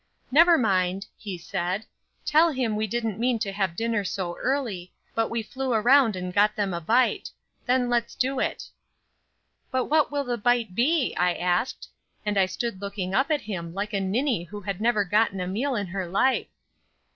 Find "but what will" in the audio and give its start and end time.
9.69-10.23